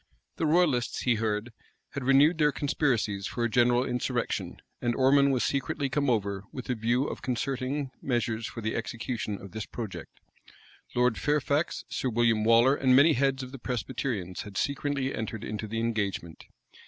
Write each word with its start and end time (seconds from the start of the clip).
The 0.37 0.47
royalists, 0.47 1.01
he 1.01 1.13
heard, 1.21 1.53
had 1.89 2.03
renewed 2.03 2.39
their 2.39 2.51
conspiracies 2.51 3.27
for 3.27 3.43
a 3.43 3.49
general 3.51 3.85
insurrection; 3.85 4.59
and 4.81 4.95
Ormond 4.95 5.31
was 5.31 5.43
secretly 5.43 5.89
come 5.89 6.09
over 6.09 6.43
with 6.51 6.71
a 6.71 6.73
view 6.73 7.03
of 7.05 7.21
concerting 7.21 7.91
measures 8.01 8.47
for 8.47 8.61
the 8.61 8.75
execution 8.75 9.39
of 9.39 9.51
this 9.51 9.67
project. 9.67 10.19
Lord 10.95 11.19
Fairfax, 11.19 11.85
Sir 11.87 12.09
William 12.09 12.43
Waller, 12.43 12.73
and 12.75 12.95
many 12.95 13.13
heads 13.13 13.43
of 13.43 13.51
the 13.51 13.59
Presbyterians, 13.59 14.41
had 14.41 14.57
secretly 14.57 15.13
entered 15.13 15.43
into 15.43 15.67
the 15.67 15.79
engagement. 15.79 16.45